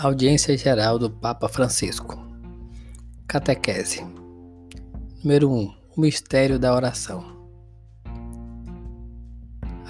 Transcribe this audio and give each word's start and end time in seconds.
Audiência 0.00 0.56
Geral 0.56 0.96
do 0.96 1.10
Papa 1.10 1.48
Francisco. 1.48 2.16
Catequese. 3.26 4.06
Número 5.24 5.50
1. 5.50 5.74
O 5.96 6.00
mistério 6.00 6.56
da 6.56 6.72
oração. 6.72 7.24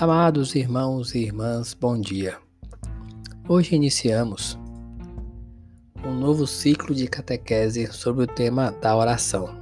Amados 0.01 0.55
irmãos 0.55 1.15
e 1.15 1.19
irmãs, 1.19 1.75
bom 1.75 2.01
dia. 2.01 2.39
Hoje 3.47 3.75
iniciamos 3.75 4.59
um 6.02 6.15
novo 6.15 6.47
ciclo 6.47 6.95
de 6.95 7.06
catequese 7.06 7.93
sobre 7.93 8.25
o 8.25 8.27
tema 8.27 8.70
da 8.80 8.97
oração. 8.97 9.61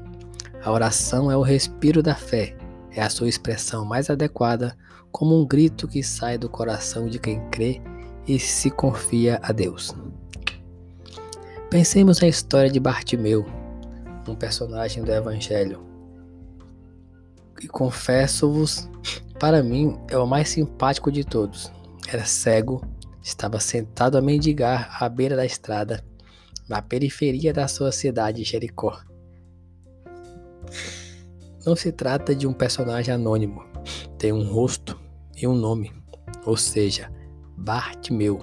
A 0.63 0.71
oração 0.71 1.29
é 1.29 1.37
o 1.37 1.43
respiro 1.43 2.05
da 2.05 2.15
fé, 2.15 2.57
é 2.93 3.03
a 3.03 3.11
sua 3.11 3.29
expressão 3.29 3.85
mais 3.85 4.11
adequada, 4.11 4.79
como 5.11 5.37
um 5.37 5.45
grito 5.45 5.89
que 5.89 6.05
sai 6.05 6.39
do 6.39 6.49
coração 6.49 7.09
de 7.09 7.19
quem 7.19 7.41
crê 7.51 7.83
e 8.29 8.39
se 8.39 8.71
confia 8.71 9.41
a 9.43 9.51
Deus. 9.51 9.93
Pensemos 11.77 12.23
na 12.23 12.29
história 12.29 12.71
de 12.71 12.81
Bartimeu, 12.81 13.45
um 14.27 14.35
personagem 14.35 15.05
do 15.05 15.13
Evangelho. 15.13 15.87
E 17.61 17.69
confesso-vos, 17.69 18.89
para 19.39 19.63
mim 19.63 19.95
é 20.09 20.17
o 20.17 20.27
mais 20.27 20.49
simpático 20.49 21.13
de 21.13 21.23
todos. 21.23 21.71
Era 22.09 22.25
cego, 22.25 22.83
estava 23.23 23.61
sentado 23.61 24.17
a 24.17 24.23
mendigar 24.23 24.97
à 24.99 25.07
beira 25.07 25.37
da 25.37 25.45
estrada, 25.45 26.03
na 26.67 26.81
periferia 26.81 27.53
da 27.53 27.69
sua 27.69 27.93
cidade, 27.93 28.43
Jericó. 28.43 28.99
Não 31.67 31.77
se 31.77 31.93
trata 31.93 32.35
de 32.35 32.47
um 32.47 32.55
personagem 32.55 33.13
anônimo, 33.13 33.63
tem 34.17 34.33
um 34.33 34.51
rosto 34.51 34.99
e 35.37 35.47
um 35.47 35.55
nome, 35.55 35.93
ou 36.47 36.57
seja, 36.57 37.13
Bartimeu, 37.55 38.43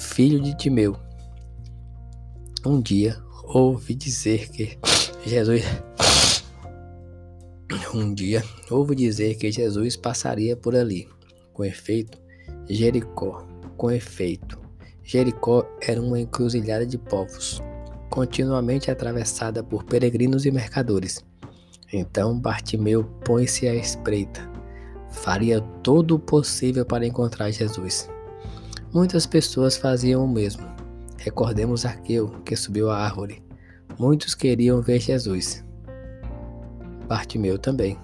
filho 0.00 0.40
de 0.40 0.56
Timeu. 0.56 1.06
Um 2.64 2.80
dia 2.80 3.16
ouvi 3.44 3.94
dizer 3.94 4.48
que 4.50 4.78
Jesus 5.24 5.62
um 7.94 8.14
dia 8.14 8.42
ouvi 8.70 8.94
dizer 8.94 9.36
que 9.36 9.50
Jesus 9.50 9.96
passaria 9.96 10.56
por 10.56 10.76
ali. 10.76 11.08
Com 11.52 11.64
efeito, 11.64 12.18
Jericó, 12.68 13.46
com 13.76 13.90
efeito, 13.90 14.58
Jericó 15.02 15.66
era 15.80 16.00
uma 16.00 16.20
encruzilhada 16.20 16.86
de 16.86 16.98
povos, 16.98 17.62
continuamente 18.10 18.90
atravessada 18.90 19.62
por 19.62 19.84
peregrinos 19.84 20.46
e 20.46 20.50
mercadores. 20.50 21.24
Então 21.92 22.38
Bartimeu 22.38 23.04
põe-se 23.24 23.66
à 23.66 23.74
espreita 23.74 24.58
faria 25.10 25.60
todo 25.82 26.16
o 26.16 26.18
possível 26.18 26.84
para 26.84 27.06
encontrar 27.06 27.50
Jesus. 27.50 28.08
Muitas 28.92 29.26
pessoas 29.26 29.76
faziam 29.76 30.24
o 30.24 30.28
mesmo. 30.28 30.77
Recordemos 31.18 31.84
Arqueu, 31.84 32.30
que 32.44 32.56
subiu 32.56 32.90
a 32.90 32.98
árvore. 32.98 33.42
Muitos 33.98 34.34
queriam 34.34 34.80
ver 34.80 35.00
Jesus. 35.00 35.64
Bartimeu 37.06 37.58
também. 37.58 37.98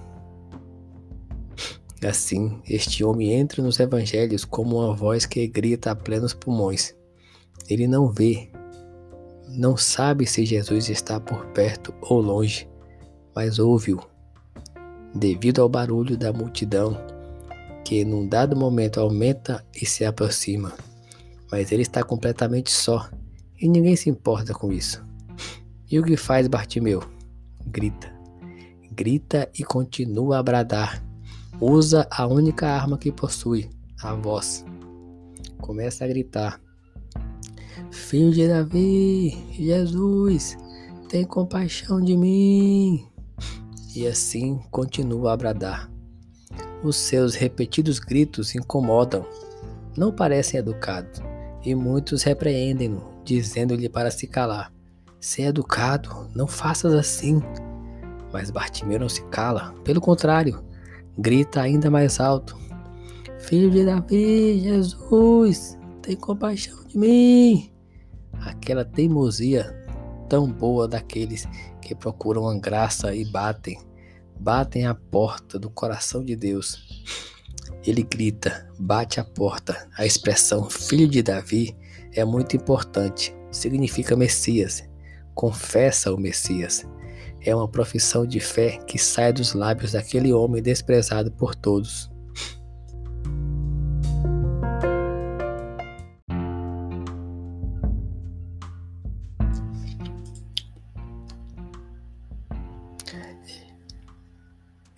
Assim, 2.05 2.61
este 2.69 3.03
homem 3.03 3.33
entra 3.33 3.63
nos 3.63 3.81
evangelhos 3.81 4.45
como 4.45 4.77
uma 4.77 4.95
voz 4.95 5.25
que 5.25 5.47
grita 5.47 5.93
a 5.93 5.97
plenos 5.97 6.35
pulmões. 6.35 6.95
Ele 7.69 7.87
não 7.87 8.11
vê, 8.11 8.51
não 9.49 9.77
sabe 9.77 10.27
se 10.27 10.45
Jesus 10.45 10.91
está 10.91 11.19
por 11.19 11.47
perto 11.47 11.95
ou 12.03 12.21
longe, 12.21 12.69
mas 13.35 13.59
ouve-o 13.59 14.15
devido 15.15 15.63
ao 15.63 15.69
barulho 15.69 16.17
da 16.17 16.33
multidão, 16.33 16.97
que 17.85 18.05
num 18.05 18.27
dado 18.27 18.57
momento 18.57 18.99
aumenta 18.99 19.65
e 19.75 19.87
se 19.87 20.05
aproxima. 20.05 20.73
Mas 21.51 21.73
ele 21.73 21.83
está 21.83 22.03
completamente 22.03 22.71
só 22.71 23.09
e 23.61 23.69
ninguém 23.69 23.97
se 23.97 24.11
importa 24.11 24.53
com 24.53 24.73
isso. 24.73 25.05
E 25.91 25.99
o 25.99 26.03
que 26.03 26.17
faz 26.17 26.49
Bartimeu? 26.49 27.03
Grita. 27.67 28.13
Grita 28.93 29.49
e 29.59 29.65
continua 29.65 30.39
a 30.39 30.43
bradar. 30.43 31.05
Usa 31.61 32.07
a 32.11 32.27
única 32.27 32.69
arma 32.69 32.99
que 32.99 33.13
possui, 33.13 33.71
a 34.03 34.15
voz. 34.15 34.65
Começa 35.59 36.05
a 36.05 36.09
gritar: 36.09 36.61
Filho 37.91 38.33
de 38.33 38.49
Davi, 38.49 39.31
Jesus, 39.53 40.57
tem 41.09 41.25
compaixão 41.25 42.01
de 42.01 42.17
mim 42.17 43.07
e 43.95 44.07
assim 44.07 44.59
continua 44.71 45.33
a 45.33 45.37
bradar. 45.37 45.91
Os 46.83 46.97
seus 46.97 47.35
repetidos 47.35 47.99
gritos 47.99 48.55
incomodam, 48.55 49.25
não 49.97 50.13
parecem 50.13 50.59
educados, 50.59 51.23
e 51.65 51.75
muitos 51.75 52.23
repreendem-no, 52.23 53.03
dizendo-lhe 53.25 53.89
para 53.89 54.11
se 54.11 54.27
calar. 54.27 54.73
Se 55.19 55.43
é 55.43 55.47
educado, 55.47 56.29
não 56.35 56.47
faças 56.47 56.93
assim. 56.93 57.41
Mas 58.33 58.51
Bartimeu 58.51 59.01
não 59.01 59.09
se 59.09 59.25
cala, 59.27 59.73
pelo 59.85 60.01
contrário, 60.01 60.63
grita 61.17 61.63
ainda 61.63 61.91
mais 61.91 62.21
alto: 62.21 62.59
Filho 63.39 63.71
de 63.71 63.85
Davi, 63.85 64.61
Jesus, 64.61 65.79
tem 66.03 66.17
compaixão 66.17 66.85
de 66.85 66.99
mim. 66.99 67.73
Aquela 68.41 68.85
teimosia 68.85 69.75
tão 70.29 70.51
boa 70.51 70.87
daqueles 70.87 71.47
que 71.81 71.95
procuram 71.95 72.49
a 72.49 72.59
graça 72.59 73.15
e 73.15 73.25
batem, 73.25 73.79
batem 74.39 74.87
a 74.87 74.95
porta 74.95 75.59
do 75.59 75.71
coração 75.71 76.25
de 76.25 76.37
Deus. 76.37 76.94
Ele 77.87 78.03
grita, 78.03 78.69
bate 78.79 79.21
a 79.21 79.25
porta. 79.25 79.89
A 79.97 80.07
expressão 80.07 80.69
filho 80.69 81.09
de 81.09 81.23
Davi 81.23 81.77
é 82.13 82.25
muito 82.25 82.57
importante. 82.57 83.35
Significa 83.51 84.17
Messias. 84.17 84.83
Confessa 85.35 86.13
o 86.13 86.19
Messias. 86.19 86.87
É 87.41 87.55
uma 87.55 87.69
profissão 87.69 88.27
de 88.27 88.41
fé 88.41 88.79
que 88.87 88.99
sai 88.99 89.33
dos 89.33 89.53
lábios 89.53 89.93
daquele 89.93 90.33
homem 90.33 90.63
desprezado 90.63 91.31
por 91.31 91.55
todos. 91.55 92.11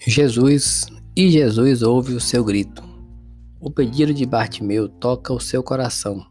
Jesus 0.06 0.86
e 1.16 1.30
Jesus 1.30 1.80
ouve 1.80 2.12
o 2.12 2.20
seu 2.20 2.44
grito. 2.44 2.84
O 3.58 3.70
pedido 3.70 4.12
de 4.12 4.26
Bartimeu 4.26 4.86
toca 4.86 5.32
o 5.32 5.40
seu 5.40 5.62
coração, 5.62 6.22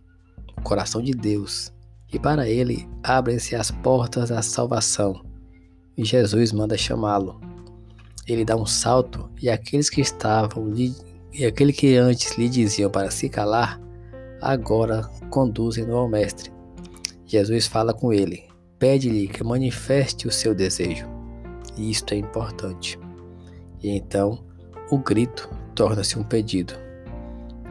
o 0.56 0.62
coração 0.62 1.01
de 1.01 1.12
Deus, 1.12 1.73
e 2.13 2.19
para 2.19 2.47
ele 2.47 2.88
abrem-se 3.01 3.56
as 3.56 3.72
portas 3.72 4.29
da 4.29 4.44
salvação. 4.44 5.25
E 5.97 6.06
Jesus 6.06 6.51
manda 6.51 6.78
chamá-lo. 6.78 7.41
Ele 8.28 8.45
dá 8.45 8.56
um 8.56 8.66
salto 8.68 9.28
e 9.41 9.50
aqueles 9.50 9.90
que 9.90 10.01
estavam 10.01 10.72
e 11.34 11.45
aquele 11.45 11.74
que 11.74 11.97
antes 11.97 12.38
lhe 12.38 12.47
diziam 12.47 12.91
para 12.91 13.09
se 13.09 13.28
calar, 13.28 13.81
agora 14.40 15.09
conduzem-no 15.31 15.97
ao 15.97 16.07
mestre. 16.07 16.51
Jesus 17.25 17.66
fala 17.66 17.91
com 17.91 18.13
ele, 18.13 18.44
pede-lhe 18.78 19.28
que 19.28 19.44
manifeste 19.44 20.28
o 20.28 20.31
seu 20.31 20.53
desejo. 20.53 21.07
E 21.75 21.90
isto 21.90 22.13
é 22.13 22.18
importante. 22.18 23.00
E 23.81 23.90
então 23.90 24.44
o 24.90 24.97
grito 24.97 25.50
torna-se 25.73 26.18
um 26.18 26.23
pedido. 26.23 26.73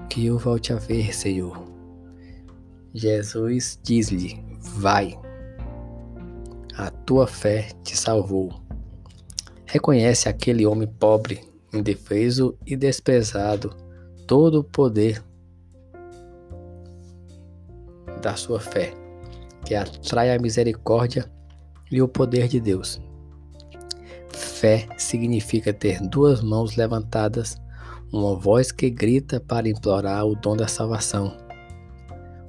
Que 0.08 0.26
eu 0.26 0.38
volte 0.38 0.72
a 0.72 0.76
ver, 0.76 1.14
Senhor. 1.14 1.62
Jesus 2.92 3.78
diz-lhe: 3.82 4.44
Vai, 4.60 5.18
a 6.76 6.90
tua 6.90 7.26
fé 7.26 7.68
te 7.82 7.96
salvou. 7.96 8.52
Reconhece 9.66 10.28
aquele 10.28 10.66
homem 10.66 10.86
pobre, 10.86 11.40
indefeso 11.72 12.56
e 12.64 12.76
desprezado 12.76 13.74
todo 14.26 14.60
o 14.60 14.64
poder 14.64 15.22
da 18.22 18.36
sua 18.36 18.60
fé, 18.60 18.94
que 19.64 19.74
atrai 19.74 20.34
a 20.34 20.38
misericórdia 20.38 21.30
e 21.90 22.00
o 22.00 22.08
poder 22.08 22.48
de 22.48 22.60
Deus. 22.60 23.00
Fé 24.64 24.88
significa 24.96 25.74
ter 25.74 26.00
duas 26.00 26.40
mãos 26.40 26.74
levantadas, 26.74 27.54
uma 28.10 28.34
voz 28.34 28.72
que 28.72 28.88
grita 28.88 29.38
para 29.38 29.68
implorar 29.68 30.24
o 30.24 30.34
dom 30.34 30.56
da 30.56 30.66
salvação. 30.66 31.36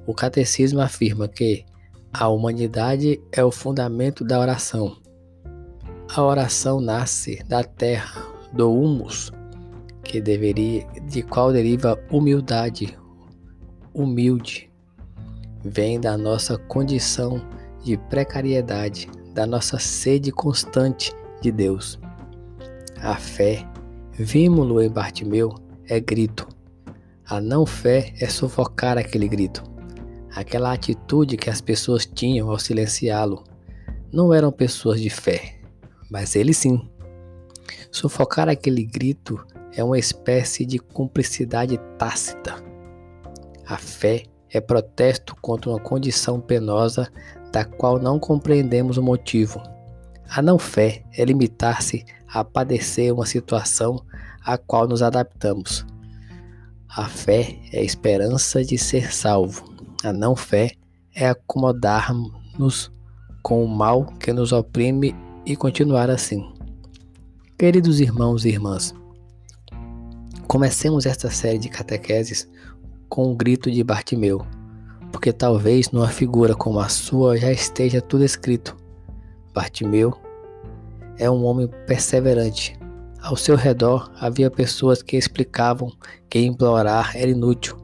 O 0.07 0.13
catecismo 0.13 0.79
afirma 0.79 1.27
que 1.27 1.65
a 2.13 2.29
humanidade 2.29 3.21
é 3.33 3.43
o 3.43 3.51
fundamento 3.51 4.23
da 4.23 4.39
oração. 4.39 4.95
A 6.15 6.23
oração 6.23 6.79
nasce 6.79 7.43
da 7.49 7.65
terra, 7.65 8.25
do 8.53 8.71
humus, 8.71 9.29
que 10.01 10.21
deveria, 10.21 10.87
de 11.09 11.21
qual 11.21 11.51
deriva 11.51 12.01
humildade, 12.09 12.97
humilde. 13.93 14.71
Vem 15.65 15.99
da 15.99 16.17
nossa 16.17 16.57
condição 16.57 17.41
de 17.83 17.97
precariedade, 17.97 19.09
da 19.33 19.45
nossa 19.45 19.77
sede 19.79 20.31
constante 20.31 21.13
de 21.41 21.51
Deus. 21.51 21.99
A 23.01 23.15
fé, 23.15 23.67
vimos-lo 24.13 24.81
em 24.81 24.89
Bartimeu, 24.89 25.53
é 25.87 25.99
grito. 25.99 26.47
A 27.27 27.41
não 27.41 27.65
fé 27.65 28.13
é 28.19 28.27
sufocar 28.27 28.97
aquele 28.97 29.27
grito. 29.27 29.63
aquela 30.35 30.73
atitude 30.73 31.37
que 31.37 31.49
as 31.49 31.61
pessoas 31.61 32.05
tinham 32.05 32.49
ao 32.49 32.59
silenciá-lo. 32.59 33.43
Não 34.11 34.33
eram 34.33 34.51
pessoas 34.51 34.99
de 34.99 35.09
fé, 35.09 35.59
mas 36.11 36.35
ele 36.35 36.53
sim. 36.53 36.89
Sufocar 37.89 38.49
aquele 38.49 38.83
grito 38.83 39.45
é 39.73 39.83
uma 39.83 39.97
espécie 39.97 40.65
de 40.65 40.77
cumplicidade 40.77 41.77
tácita. 41.97 42.55
A 43.65 43.77
fé 43.77 44.23
é 44.49 44.59
protesto 44.59 45.35
contra 45.41 45.69
uma 45.69 45.79
condição 45.79 46.39
penosa 46.39 47.09
da 47.51 47.63
qual 47.63 47.97
não 47.97 48.19
compreendemos 48.19 48.97
o 48.97 49.03
motivo. 49.03 49.61
A 50.29 50.41
não 50.41 50.57
fé 50.57 51.03
é 51.13 51.23
limitar-se 51.23 52.05
a 52.27 52.43
padecer 52.43 53.13
uma 53.13 53.25
situação 53.25 54.03
à 54.43 54.57
qual 54.57 54.87
nos 54.87 55.01
adaptamos. 55.01 55.85
A 56.89 57.05
fé 57.05 57.57
é 57.71 57.79
a 57.79 57.83
esperança 57.83 58.63
de 58.63 58.77
ser 58.77 59.13
salvo. 59.13 59.63
A 60.03 60.13
não 60.13 60.35
fé 60.35 60.71
é 61.13 61.29
acomodar-nos 61.29 62.91
com 63.41 63.63
o 63.63 63.67
mal 63.67 64.05
que 64.19 64.33
nos 64.33 64.51
oprime 64.51 65.15
e 65.45 65.55
continuar 65.55 66.09
assim. 66.09 66.43
Queridos 67.57 67.99
irmãos 67.99 68.43
e 68.43 68.49
irmãs, 68.49 68.93
comecemos 70.47 71.05
esta 71.05 71.29
série 71.29 71.57
de 71.57 71.69
catequeses 71.69 72.49
com 73.07 73.31
o 73.31 73.35
grito 73.35 73.71
de 73.71 73.83
Bartimeu, 73.83 74.45
porque 75.11 75.31
talvez 75.31 75.91
numa 75.91 76.09
figura 76.09 76.55
como 76.55 76.79
a 76.79 76.89
sua 76.89 77.37
já 77.37 77.51
esteja 77.51 78.01
tudo 78.01 78.23
escrito. 78.25 78.75
Bartimeu 79.55 80.13
é 81.17 81.31
um 81.31 81.45
homem 81.45 81.69
perseverante. 81.87 82.77
Ao 83.21 83.37
seu 83.37 83.55
redor 83.55 84.11
havia 84.19 84.51
pessoas 84.51 85.01
que 85.01 85.15
explicavam 85.15 85.89
que 86.29 86.39
implorar 86.39 87.15
era 87.15 87.31
inútil, 87.31 87.77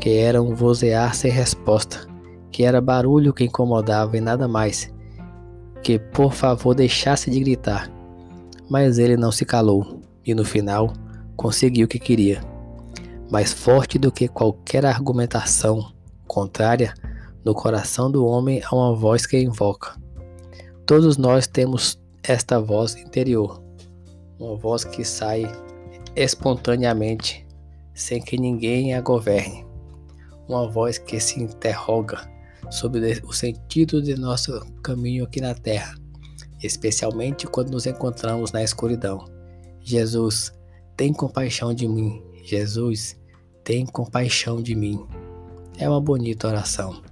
que 0.00 0.10
era 0.18 0.40
um 0.40 0.54
vozear 0.54 1.12
sem 1.16 1.28
resposta, 1.28 2.06
que 2.52 2.62
era 2.62 2.80
barulho 2.80 3.34
que 3.34 3.42
incomodava 3.42 4.16
e 4.16 4.20
nada 4.20 4.46
mais, 4.46 4.94
que 5.82 5.98
por 5.98 6.32
favor 6.32 6.72
deixasse 6.72 7.28
de 7.32 7.40
gritar. 7.40 7.90
Mas 8.70 8.96
ele 8.96 9.16
não 9.16 9.32
se 9.32 9.44
calou 9.44 10.00
e 10.24 10.32
no 10.36 10.44
final 10.44 10.92
conseguiu 11.36 11.86
o 11.86 11.88
que 11.88 11.98
queria. 11.98 12.40
Mais 13.28 13.52
forte 13.52 13.98
do 13.98 14.12
que 14.12 14.28
qualquer 14.28 14.86
argumentação 14.86 15.92
contrária, 16.28 16.94
no 17.44 17.54
coração 17.54 18.08
do 18.08 18.24
homem 18.24 18.62
há 18.64 18.72
uma 18.72 18.94
voz 18.94 19.26
que 19.26 19.36
invoca. 19.36 20.00
Todos 20.84 21.16
nós 21.16 21.46
temos 21.46 22.00
esta 22.24 22.60
voz 22.60 22.96
interior, 22.96 23.62
uma 24.38 24.56
voz 24.56 24.84
que 24.84 25.04
sai 25.04 25.44
espontaneamente, 26.16 27.46
sem 27.94 28.20
que 28.20 28.36
ninguém 28.36 28.92
a 28.94 29.00
governe, 29.00 29.64
uma 30.48 30.68
voz 30.68 30.98
que 30.98 31.20
se 31.20 31.40
interroga 31.40 32.28
sobre 32.68 33.20
o 33.24 33.32
sentido 33.32 34.02
de 34.02 34.16
nosso 34.16 34.60
caminho 34.82 35.24
aqui 35.24 35.40
na 35.40 35.54
terra, 35.54 35.94
especialmente 36.60 37.46
quando 37.46 37.70
nos 37.70 37.86
encontramos 37.86 38.50
na 38.50 38.62
escuridão. 38.62 39.24
Jesus, 39.80 40.52
tem 40.96 41.12
compaixão 41.12 41.72
de 41.72 41.86
mim. 41.86 42.22
Jesus, 42.42 43.16
tem 43.62 43.86
compaixão 43.86 44.60
de 44.60 44.74
mim. 44.74 45.06
É 45.78 45.88
uma 45.88 46.00
bonita 46.00 46.48
oração. 46.48 47.02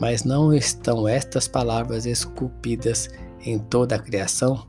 Mas 0.00 0.24
não 0.24 0.52
estão 0.52 1.06
estas 1.06 1.46
palavras 1.46 2.04
esculpidas 2.04 3.08
em 3.40 3.58
toda 3.58 3.94
a 3.94 3.98
criação? 3.98 4.66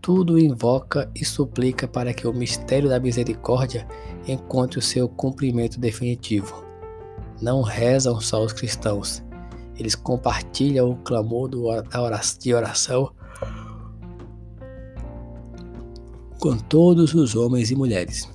Tudo 0.00 0.38
invoca 0.38 1.10
e 1.14 1.24
suplica 1.24 1.86
para 1.86 2.12
que 2.12 2.26
o 2.26 2.32
mistério 2.32 2.88
da 2.88 3.00
misericórdia 3.00 3.86
encontre 4.26 4.78
o 4.78 4.82
seu 4.82 5.08
cumprimento 5.08 5.78
definitivo. 5.78 6.64
Não 7.40 7.62
rezam 7.62 8.20
só 8.20 8.42
os 8.44 8.52
cristãos, 8.52 9.22
eles 9.76 9.94
compartilham 9.94 10.90
o 10.90 10.96
clamor 10.96 11.48
de 11.48 12.54
oração 12.54 13.12
com 16.38 16.56
todos 16.56 17.14
os 17.14 17.34
homens 17.34 17.70
e 17.70 17.76
mulheres. 17.76 18.28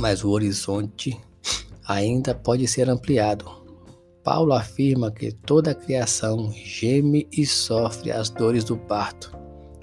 Mas 0.00 0.24
o 0.24 0.30
horizonte 0.30 1.20
ainda 1.86 2.34
pode 2.34 2.66
ser 2.66 2.90
ampliado 2.90 3.63
Paulo 4.24 4.54
afirma 4.54 5.10
que 5.10 5.30
toda 5.30 5.72
a 5.72 5.74
criação 5.74 6.50
geme 6.50 7.28
e 7.30 7.44
sofre 7.44 8.10
as 8.10 8.30
dores 8.30 8.64
do 8.64 8.74
parto. 8.74 9.36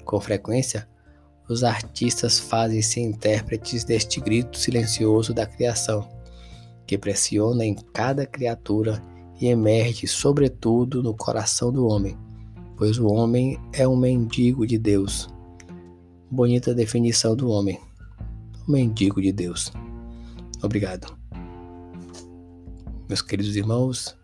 Com 0.04 0.20
frequência, 0.20 0.88
os 1.48 1.62
artistas 1.62 2.40
fazem-se 2.40 3.00
intérpretes 3.00 3.84
deste 3.84 4.20
grito 4.20 4.58
silencioso 4.58 5.32
da 5.32 5.46
criação, 5.46 6.08
que 6.84 6.98
pressiona 6.98 7.64
em 7.64 7.76
cada 7.94 8.26
criatura 8.26 9.00
e 9.40 9.46
emerge, 9.46 10.08
sobretudo, 10.08 11.04
no 11.04 11.14
coração 11.14 11.72
do 11.72 11.86
homem, 11.86 12.18
pois 12.76 12.98
o 12.98 13.06
homem 13.06 13.60
é 13.72 13.86
um 13.86 13.96
mendigo 13.96 14.66
de 14.66 14.76
Deus. 14.76 15.28
Bonita 16.28 16.74
definição 16.74 17.36
do 17.36 17.48
homem. 17.48 17.78
Mendigo 18.66 19.22
de 19.22 19.32
Deus. 19.32 19.72
Obrigado. 20.60 21.16
Meus 23.08 23.22
queridos 23.22 23.54
irmãos, 23.54 24.16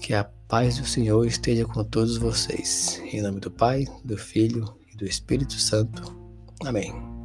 que 0.00 0.14
a 0.14 0.24
paz 0.24 0.78
do 0.78 0.86
Senhor 0.86 1.26
esteja 1.26 1.64
com 1.64 1.84
todos 1.84 2.16
vocês. 2.16 3.02
Em 3.12 3.20
nome 3.20 3.40
do 3.40 3.50
Pai, 3.50 3.86
do 4.04 4.16
Filho 4.16 4.64
e 4.92 4.96
do 4.96 5.04
Espírito 5.04 5.54
Santo. 5.54 6.16
Amém. 6.64 7.17